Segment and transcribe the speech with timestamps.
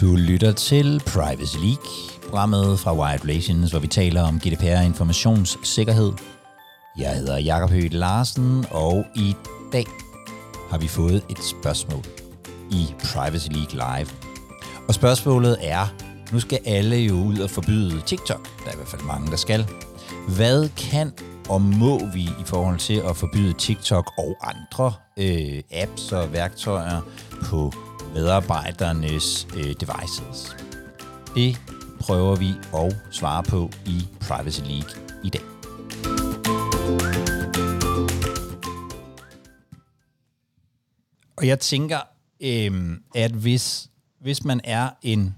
[0.00, 1.90] Du lytter til Privacy League,
[2.22, 6.12] programmet fra Wired Relations, hvor vi taler om GDPR informationssikkerhed.
[6.98, 9.36] Jeg hedder Jakob Høgh Larsen, og i
[9.72, 9.86] dag
[10.70, 12.04] har vi fået et spørgsmål
[12.70, 14.10] i Privacy League Live.
[14.88, 15.94] Og spørgsmålet er,
[16.32, 18.48] nu skal alle jo ud og forbyde TikTok.
[18.64, 19.66] Der er i hvert fald mange, der skal.
[20.36, 21.12] Hvad kan
[21.48, 27.00] og må vi i forhold til at forbyde TikTok og andre øh, apps og værktøjer
[27.42, 27.74] på
[28.14, 30.56] medarbejdernes øh, devices?
[31.34, 31.60] Det
[32.00, 34.90] prøver vi at svare på i Privacy League
[35.24, 35.42] i dag.
[41.36, 41.98] Og jeg tænker,
[42.40, 45.34] øh, at hvis, hvis man er en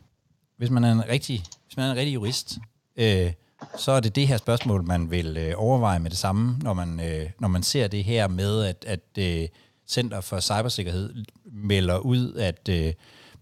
[0.62, 2.58] hvis man er en rigtig, hvis man er en rigtig jurist,
[2.96, 3.32] øh,
[3.76, 7.00] så er det det her spørgsmål, man vil øh, overveje med det samme, når man,
[7.00, 9.48] øh, når man ser det her med, at, at øh,
[9.92, 12.92] Center for Cybersikkerhed melder ud, at øh,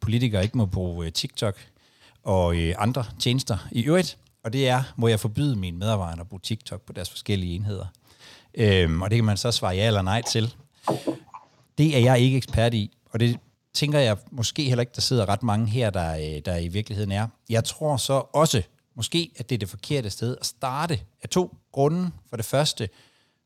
[0.01, 1.57] politikere ikke må bruge øh, TikTok
[2.25, 4.19] og øh, andre tjenester i øvrigt.
[4.45, 7.87] Og det er, må jeg forbyde mine medarbejdere at bruge TikTok på deres forskellige enheder.
[8.55, 10.55] Øhm, og det kan man så svare ja eller nej til.
[11.79, 13.39] Det er jeg ikke ekspert i, og det
[13.75, 17.13] tænker jeg måske heller ikke, der sidder ret mange her, der, øh, der i virkeligheden
[17.13, 17.29] er.
[17.49, 18.63] Jeg tror så også,
[18.95, 22.11] måske, at det er det forkerte sted at starte af to grunde.
[22.29, 22.89] For det første,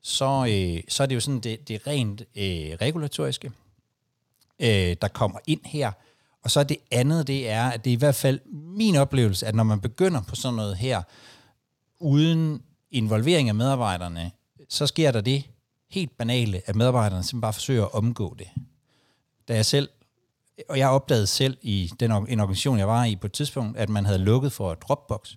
[0.04, 3.52] så, øh, så er det jo sådan det, det rent øh, regulatoriske,
[4.60, 5.92] øh, der kommer ind her.
[6.42, 9.54] Og så det andet, det er, at det er i hvert fald min oplevelse, at
[9.54, 11.02] når man begynder på sådan noget her,
[12.00, 14.30] uden involvering af medarbejderne,
[14.68, 15.44] så sker der det
[15.90, 18.48] helt banale, at medarbejderne simpelthen bare forsøger at omgå det.
[19.48, 19.88] Da jeg selv
[20.68, 23.88] og jeg opdagede selv i den en organisation, jeg var i på et tidspunkt, at
[23.88, 25.34] man havde lukket for Dropbox,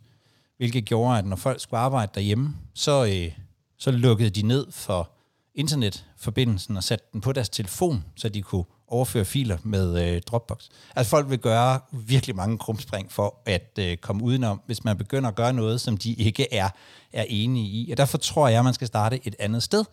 [0.58, 3.47] hvilket gjorde, at når folk skulle arbejde derhjemme, så, øh,
[3.78, 5.12] så lukkede de ned for
[5.56, 10.70] internetforbindelsen og satte den på deres telefon, så de kunne overføre filer med øh, Dropbox.
[10.96, 15.30] Altså folk vil gøre virkelig mange krumspring for at øh, komme udenom, hvis man begynder
[15.30, 16.70] at gøre noget, som de ikke er,
[17.14, 17.92] er enige i.
[17.92, 19.84] Og derfor tror jeg, at man skal starte et andet sted.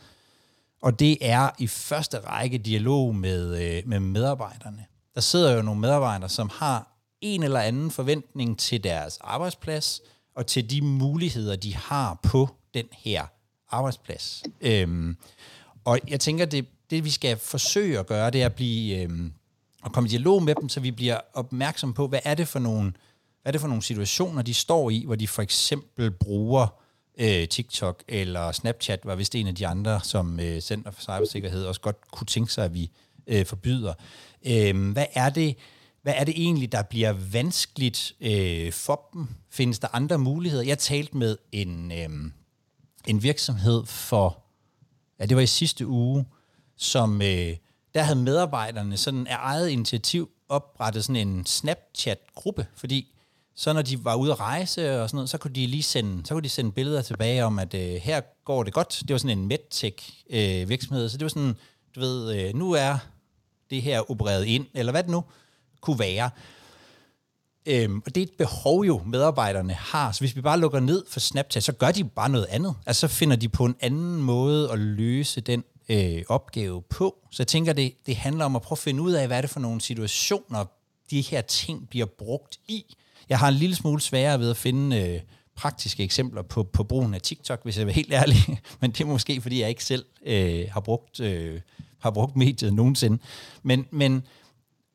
[0.82, 5.80] Og det er i første række dialog med, øh, med medarbejderne der sidder jo nogle
[5.80, 10.00] medarbejdere, som har en eller anden forventning til deres arbejdsplads,
[10.36, 13.26] og til de muligheder, de har på den her
[13.74, 14.42] arbejdsplads.
[14.60, 15.16] Øhm,
[15.84, 19.32] og jeg tænker, det, det vi skal forsøge at gøre, det er at blive øhm,
[19.84, 22.58] at komme i dialog med dem, så vi bliver opmærksom på, hvad er det for
[22.58, 22.92] nogle,
[23.42, 26.66] hvad er det for nogle situationer, de står i, hvor de for eksempel bruger
[27.18, 31.64] øh, TikTok eller Snapchat, var vist en af de andre, som øh, Center for Cybersikkerhed
[31.64, 32.90] også godt kunne tænke sig, at vi
[33.26, 33.94] øh, forbyder.
[34.46, 35.56] Øh, hvad er det,
[36.02, 39.28] hvad er det egentlig, der bliver vanskeligt øh, for dem?
[39.50, 40.64] Findes der andre muligheder?
[40.64, 42.30] Jeg talte med en, øh,
[43.06, 44.42] en virksomhed for,
[45.20, 46.24] ja, det var i sidste uge,
[46.76, 47.56] som øh,
[47.94, 53.14] der havde medarbejderne sådan af eget initiativ oprettet sådan en Snapchat-gruppe, fordi
[53.56, 56.26] så når de var ude at rejse og sådan noget, så kunne de lige sende,
[56.26, 59.00] så kunne de sende billeder tilbage om, at øh, her går det godt.
[59.00, 61.56] Det var sådan en medtech øh, virksomhed, så det var sådan,
[61.94, 62.98] du ved, øh, nu er
[63.70, 65.24] det her opereret ind, eller hvad det nu
[65.80, 66.30] kunne være.
[67.66, 70.12] Øhm, og det er et behov jo, medarbejderne har.
[70.12, 72.74] Så hvis vi bare lukker ned for Snapchat, så gør de bare noget andet.
[72.86, 77.16] Altså så finder de på en anden måde at løse den øh, opgave på.
[77.30, 79.40] Så jeg tænker, det, det handler om at prøve at finde ud af, hvad er
[79.40, 80.64] det for nogle situationer,
[81.10, 82.96] de her ting bliver brugt i.
[83.28, 85.20] Jeg har en lille smule sværere ved at finde øh,
[85.56, 88.36] praktiske eksempler på, på brugen af TikTok, hvis jeg er helt ærlig.
[88.80, 91.60] Men det er måske, fordi jeg ikke selv øh, har brugt øh,
[92.04, 93.18] har brugt mediet nogensinde.
[93.62, 94.26] Men, men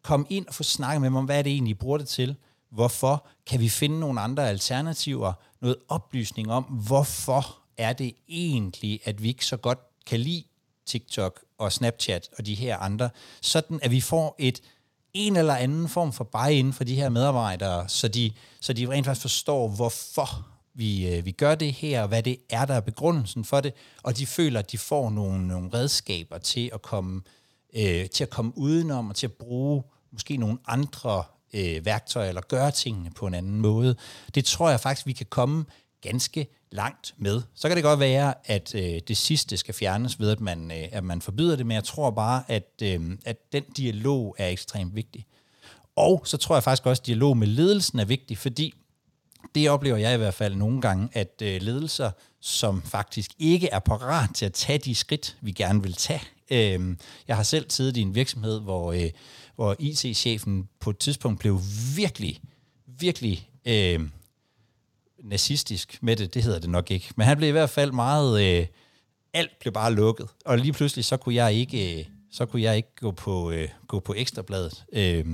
[0.04, 2.08] kom ind og få snakket med mig om, hvad er det egentlig, I bruger det
[2.08, 2.36] til?
[2.72, 3.28] Hvorfor?
[3.48, 5.34] Kan vi finde nogle andre alternativer?
[5.62, 10.44] Noget oplysning om, hvorfor er det egentlig, at vi ikke så godt kan lide
[10.86, 13.10] TikTok og Snapchat og de her andre,
[13.42, 14.62] sådan at vi får et
[15.14, 18.32] en eller anden form for buy ind for de her medarbejdere, så de,
[18.62, 22.38] så de rent faktisk forstår, hvorfor vi, øh, vi gør det her, og hvad det
[22.50, 23.74] er, der er begrundelsen for det,
[24.04, 27.22] og de føler, at de får nogle, nogle redskaber til at komme
[27.74, 31.24] øh, til at komme udenom og til at bruge måske nogle andre
[31.54, 33.96] øh, værktøjer eller gøre tingene på en anden måde.
[34.36, 35.66] Det tror jeg faktisk, vi kan komme
[36.02, 37.42] ganske langt med.
[37.56, 40.88] Så kan det godt være, at øh, det sidste skal fjernes ved, at man, øh,
[40.92, 44.96] at man forbyder det, men jeg tror bare, at, øh, at den dialog er ekstremt
[44.96, 45.26] vigtig.
[45.96, 48.74] Og så tror jeg faktisk også, at dialog med ledelsen er vigtig, fordi
[49.56, 52.12] det oplever jeg i hvert fald nogle gange, at øh, ledelser,
[52.42, 56.22] som faktisk ikke er parat til at tage de skridt, vi gerne vil tage.
[56.52, 56.96] Øh,
[57.28, 59.10] jeg har selv siddet i en virksomhed, hvor, øh,
[59.56, 61.60] hvor IT-chefen på et tidspunkt blev
[61.96, 62.42] virkelig,
[62.86, 64.00] virkelig øh,
[65.24, 66.34] nazistisk med det.
[66.34, 67.14] Det hedder det nok ikke.
[67.16, 68.60] Men han blev i hvert fald meget...
[68.60, 68.68] Øh,
[69.34, 70.28] alt blev bare lukket.
[70.46, 73.70] Og lige pludselig, så kunne jeg ikke, øh, så kunne jeg ikke gå på, øh,
[73.88, 75.26] gå på ekstrabladet øh,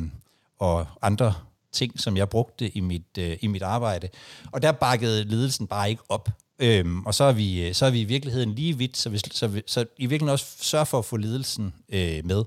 [0.60, 1.34] og andre
[1.72, 4.10] ting, som jeg brugte i mit, øh, i mit arbejde.
[4.52, 6.30] Og der bakkede ledelsen bare ikke op.
[6.60, 9.20] Øhm, og så er, vi, øh, så er vi i virkeligheden lige vidt, så, vi,
[9.32, 12.44] så, vi, så i virkeligheden også sørge for at få ledelsen øh, med.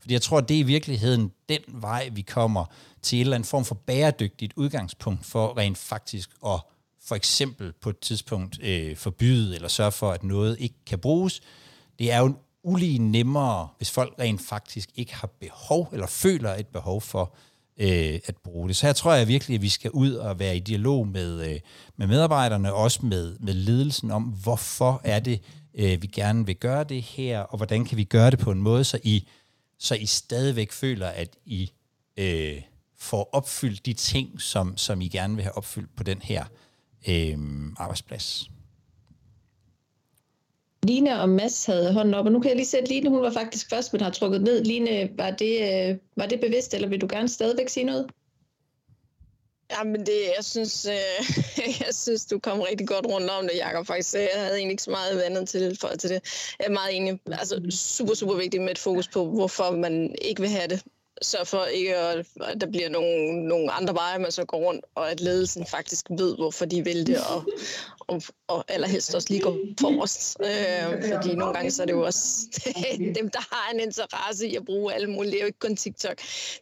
[0.00, 2.64] Fordi jeg tror, at det er i virkeligheden den vej, vi kommer
[3.02, 6.60] til en eller anden form for bæredygtigt udgangspunkt for rent faktisk at
[7.04, 11.40] for eksempel på et tidspunkt øh, forbyde eller sørge for, at noget ikke kan bruges.
[11.98, 16.66] Det er jo ulige nemmere, hvis folk rent faktisk ikke har behov eller føler et
[16.66, 17.34] behov for
[17.80, 18.76] øh, at bruge det.
[18.76, 21.60] Så her tror jeg virkelig, at vi skal ud og være i dialog med, øh,
[21.96, 25.40] med medarbejderne, også med, med ledelsen om, hvorfor er det,
[25.74, 28.62] øh, vi gerne vil gøre det her, og hvordan kan vi gøre det på en
[28.62, 29.28] måde, så I,
[29.78, 31.70] så I stadigvæk føler, at I
[32.16, 32.62] øh,
[32.98, 36.44] får opfyldt de ting, som, som I gerne vil have opfyldt på den her
[37.08, 37.38] øh,
[37.76, 38.50] arbejdsplads.
[40.84, 43.30] Line og Mads havde hånden op, og nu kan jeg lige sætte Line, hun var
[43.30, 44.64] faktisk først, men har trukket ned.
[44.64, 48.06] Line, var det, øh, var det bevidst, eller vil du gerne stadigvæk sige noget?
[49.70, 51.46] Jamen, det, jeg, synes, øh,
[51.86, 53.86] jeg synes, du kom rigtig godt rundt om det, Jacob.
[53.86, 56.54] Faktisk, jeg havde egentlig ikke så meget vandet til, for, til det.
[56.58, 57.20] Jeg er meget enig.
[57.26, 60.82] Altså, super, super vigtigt med et fokus på, hvorfor man ikke vil have det
[61.22, 64.84] sørge for ikke, at, at der bliver nogle, nogle andre veje, man så går rundt,
[64.94, 67.44] og at ledelsen faktisk ved, hvorfor de vil det, og,
[68.00, 70.36] og, og allerhelst også lige går forrest.
[70.40, 72.26] Øh, fordi nogle gange så er det jo også
[73.18, 75.76] dem, der har en interesse i at bruge alle mulige, det er jo ikke kun
[75.76, 76.18] TikTok,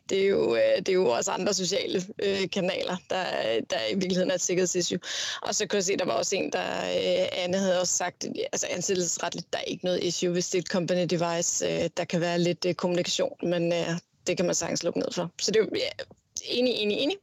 [0.09, 3.25] det er jo, øh, det er jo også andre sociale øh, kanaler, der,
[3.71, 4.99] der i virkeligheden er et sikkerhedsissue.
[5.43, 8.27] Og så kunne jeg se, der var også en, der øh, Anne havde også sagt,
[8.53, 12.05] altså ansættelsesretligt, der er ikke noget issue, hvis det er et company device, øh, der
[12.05, 15.33] kan være lidt øh, kommunikation, men øh, det kan man sagtens lukke ned for.
[15.41, 16.05] Så det er ja,
[16.51, 17.17] enig, enig, enig.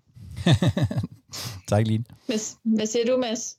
[1.69, 2.03] tak, Line.
[2.25, 3.57] Hvad, hvad siger du, Mads?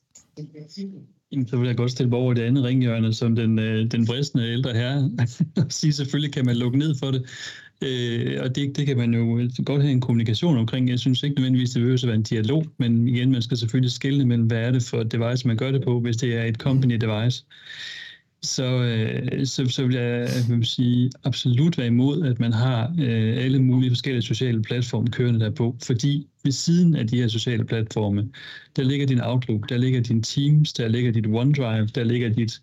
[1.31, 4.05] Jamen, så vil jeg godt stille mig over det andet ringhjørne, som den, øh, den
[4.05, 5.11] bristende ældre herre,
[5.57, 7.25] og sige, selvfølgelig kan man lukke ned for det.
[7.81, 10.89] Øh, og det, det kan man jo godt have en kommunikation omkring.
[10.89, 13.91] Jeg synes ikke nødvendigvis, det behøver at være en dialog, men igen, man skal selvfølgelig
[13.91, 16.43] skille mellem, hvad er det for et device, man gør det på, hvis det er
[16.43, 17.45] et company device
[18.43, 22.95] så, øh, så, så vil jeg, jeg vil sige, absolut være imod, at man har
[22.99, 27.65] øh, alle mulige forskellige sociale platforme kørende derpå, fordi ved siden af de her sociale
[27.65, 28.29] platforme,
[28.75, 32.61] der ligger din Outlook, der ligger din Teams, der ligger dit OneDrive, der ligger dit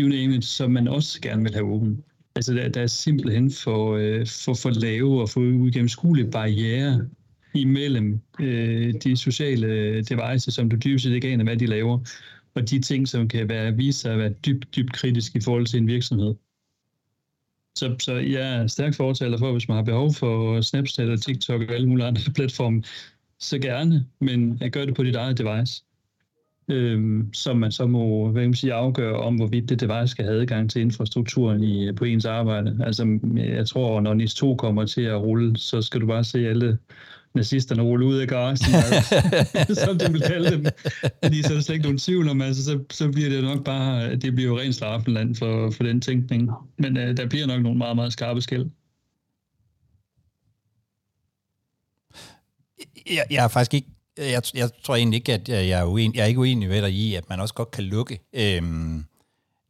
[0.00, 2.04] you name it, som man også gerne vil have åben.
[2.36, 7.08] Altså der, der er simpelthen for, øh, for, for lave og for uigennemskuelige barriere
[7.54, 11.98] imellem øh, de sociale devices, som du dybest set ikke aner, hvad de laver,
[12.56, 15.66] og de ting, som kan være, vise sig at være dybt, dybt kritisk i forhold
[15.66, 16.34] til en virksomhed.
[17.78, 21.60] Så, så jeg er stærkt fortaler for, hvis man har behov for Snapchat og TikTok
[21.60, 22.82] og alle mulige andre platforme,
[23.38, 25.82] så gerne, men at gør det på dit eget device.
[26.68, 30.24] Øhm, som man så må hvad kan man sige, afgøre om, hvorvidt det device skal
[30.24, 32.78] have adgang til infrastrukturen i, på ens arbejde.
[32.84, 36.48] Altså, jeg tror, når NIS 2 kommer til at rulle, så skal du bare se
[36.48, 36.78] alle
[37.36, 38.56] nazisterne rulle ud af garagen,
[39.84, 40.66] som de vil kalde dem.
[41.24, 43.64] Fordi så er der slet ikke nogen tvivl om, altså, så, så bliver det nok
[43.64, 46.50] bare, det bliver jo rent straffenland for, for den tænkning.
[46.78, 48.66] Men uh, der bliver nok nogle meget, meget skarpe skæld.
[53.10, 56.22] Jeg, jeg er faktisk ikke jeg, jeg tror egentlig ikke, at jeg er, uenig, jeg
[56.22, 58.20] er ikke uenig med dig i, at man også godt kan lukke.
[58.32, 59.04] Øhm,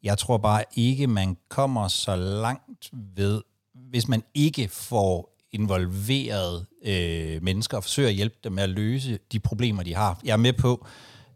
[0.03, 3.43] jeg tror bare ikke, man kommer så langt ved,
[3.75, 9.19] hvis man ikke får involveret øh, mennesker og forsøger at hjælpe dem med at løse
[9.33, 10.21] de problemer, de har.
[10.25, 10.87] Jeg er med på,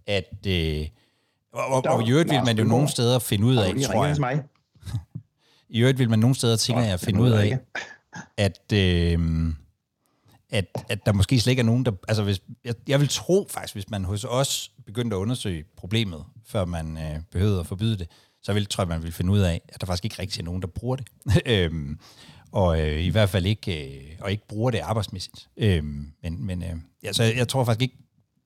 [0.06, 0.46] at...
[0.46, 0.86] Øh,
[1.52, 4.16] og, og, og i øvrigt vil man jo nogle steder finde ud af, tror jeg.
[4.20, 4.42] Mig.
[5.68, 7.58] I øvrigt vil man nogle steder, tænker jeg, finde ud af,
[8.36, 9.18] at, øh,
[10.50, 11.92] at, at der måske slet ikke er nogen, der...
[12.08, 16.24] Altså, hvis, jeg, jeg vil tro faktisk, hvis man hos os begyndte at undersøge problemet,
[16.46, 18.08] før man øh, behøvede at forbyde det,
[18.42, 20.44] så vil, tror jeg, man vil finde ud af, at der faktisk ikke rigtig er
[20.44, 21.06] nogen, der bruger det.
[21.46, 21.98] øhm,
[22.52, 25.48] og øh, i hvert fald ikke, øh, og ikke bruger det arbejdsmæssigt.
[25.56, 25.84] Øh,
[26.22, 27.96] men men øh, ja, så jeg, tror faktisk ikke,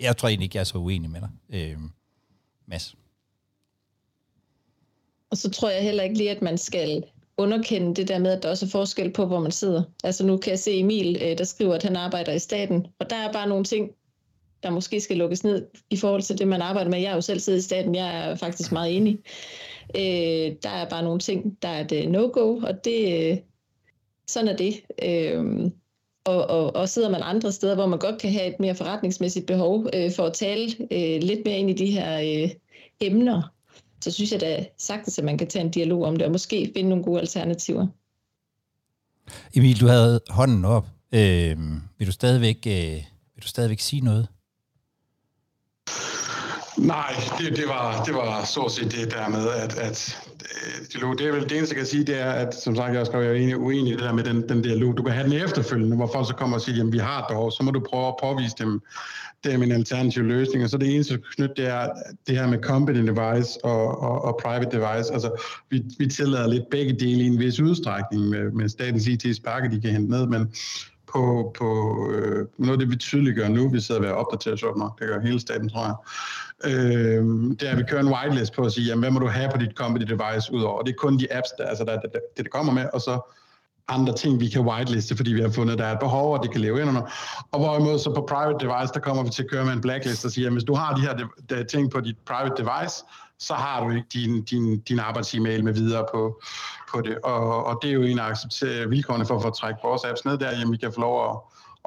[0.00, 1.78] jeg tror egentlig ikke, jeg er så uenig med dig, øh,
[2.66, 2.96] Mads.
[5.30, 7.04] Og så tror jeg heller ikke lige, at man skal
[7.36, 9.82] underkende det der med, at der også er forskel på, hvor man sidder.
[10.04, 13.10] Altså nu kan jeg se Emil, øh, der skriver, at han arbejder i staten, og
[13.10, 13.90] der er bare nogle ting,
[14.62, 16.98] der måske skal lukkes ned i forhold til det, man arbejder med.
[16.98, 19.18] Jeg er jo selv siddet i staten, jeg er faktisk meget enig.
[19.96, 23.38] Øh, der er bare nogle ting, der er et øh, no-go, og det, øh,
[24.26, 24.80] sådan er det.
[25.02, 25.70] Øh,
[26.24, 29.46] og, og, og sidder man andre steder, hvor man godt kan have et mere forretningsmæssigt
[29.46, 32.50] behov øh, for at tale øh, lidt mere ind i de her øh,
[33.00, 33.54] emner,
[34.00, 36.72] så synes jeg da sagtens, at man kan tage en dialog om det, og måske
[36.76, 37.86] finde nogle gode alternativer.
[39.54, 40.86] Emil, du havde hånden op.
[41.12, 41.58] Øh,
[41.98, 42.94] vil, du stadigvæk, øh,
[43.34, 44.28] vil du stadigvæk sige noget?
[46.76, 51.18] Nej, det, det, var, det var så set det der med, at, at øh, det,
[51.18, 53.20] det er vel det eneste, jeg kan sige, det er, at som sagt, jeg skal
[53.20, 54.96] være enig, uenig i det der med den, den dialog.
[54.96, 57.24] Du kan have den efterfølgende, hvor folk så kommer og siger, jamen vi har et
[57.28, 58.80] behov, så må du prøve at påvise dem,
[59.44, 60.64] det er en alternativ løsning.
[60.64, 61.88] Og så det eneste knyt, det er
[62.26, 65.12] det her med company device og, og, og private device.
[65.12, 65.30] Altså,
[65.70, 69.70] vi, vi tillader lidt begge dele i en vis udstrækning med, med statens IT's pakke,
[69.70, 70.54] de kan hente ned, men
[71.14, 71.68] på, på
[72.12, 75.00] øh, noget af det, vi tydeligt gør nu, vi sidder ved at opdatere sjovt nok,
[75.00, 75.96] det gør hele staten, tror jeg,
[76.70, 77.24] øh,
[77.58, 79.50] det er, at vi kører en whitelist på at sige, jamen, hvad må du have
[79.50, 80.78] på dit company device udover?
[80.78, 83.00] Og det er kun de apps, der, altså, der, det, det, det kommer med, og
[83.00, 83.34] så
[83.88, 86.50] andre ting, vi kan whiteliste, fordi vi har fundet, der er et behov, og det
[86.52, 87.02] kan leve ind under.
[87.52, 90.24] Og hvorimod så på private device, der kommer vi til at køre med en blacklist
[90.24, 93.04] og siger, at hvis du har de her de, de ting på dit private device,
[93.38, 96.42] så har du ikke din, din, din arbejds-e-mail med videre på,
[96.92, 97.18] på det.
[97.24, 100.38] Og, og det er jo en af vilkårene for at få trække vores apps ned
[100.38, 101.36] der, jamen vi kan få lov at,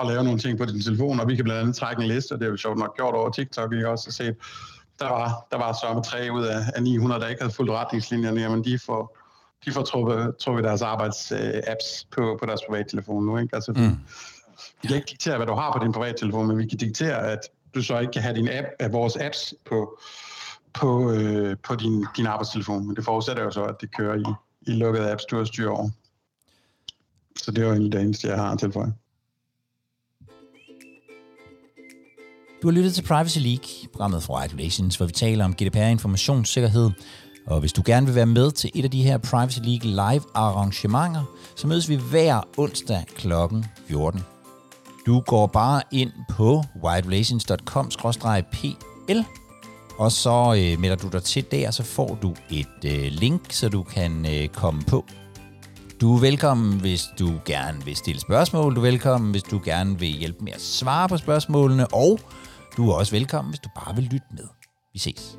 [0.01, 2.31] at lave nogle ting på din telefon, og vi kan blandt andet trække en liste,
[2.33, 4.35] og det har vi sjovt nok gjort over TikTok, vi har også set,
[4.99, 7.71] der var, der var så med tre ud af, af 900, der ikke havde fulgt
[7.71, 9.17] retningslinjerne, jamen de får,
[9.65, 13.37] de får trukket, trukket deres arbejds-apps på, på deres privattelefon nu.
[13.37, 13.55] Ikke?
[13.55, 13.97] Altså, mm.
[14.81, 17.39] Vi kan ikke diktere, hvad du har på din privattelefon, men vi kan diktere, at
[17.75, 19.99] du så ikke kan have din app, af vores apps på,
[20.77, 22.87] på, øh, på din, din arbejdstelefon.
[22.87, 24.23] Men det forudsætter jo så, at det kører i,
[24.71, 25.89] i lukkede apps, du har styr over.
[27.37, 28.93] Så det er jo egentlig det eneste, jeg har at tilføje.
[32.61, 36.91] Du har lyttet til Privacy League, programmet fra Regulations, hvor vi taler om GDPR-informationssikkerhed.
[37.47, 40.23] Og hvis du gerne vil være med til et af de her Privacy League live
[40.33, 41.23] arrangementer,
[41.55, 43.31] så mødes vi hver onsdag kl.
[43.87, 44.23] 14.
[45.05, 49.46] Du går bare ind på whiterelations.com-pl
[49.97, 53.69] og så øh, melder du dig til der, så får du et øh, link, så
[53.69, 55.05] du kan øh, komme på.
[56.01, 58.75] Du er velkommen, hvis du gerne vil stille spørgsmål.
[58.75, 61.87] Du er velkommen, hvis du gerne vil hjælpe med at svare på spørgsmålene.
[61.93, 62.19] Og
[62.77, 64.47] du er også velkommen, hvis du bare vil lytte med.
[64.93, 65.37] Vi ses.